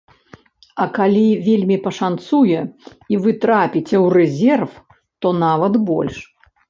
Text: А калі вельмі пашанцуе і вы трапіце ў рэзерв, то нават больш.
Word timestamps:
А 0.83 0.85
калі 0.97 1.25
вельмі 1.47 1.75
пашанцуе 1.85 2.59
і 2.61 3.15
вы 3.25 3.35
трапіце 3.43 3.97
ў 4.01 4.03
рэзерв, 4.17 4.71
то 5.27 5.35
нават 5.45 5.73
больш. 5.93 6.17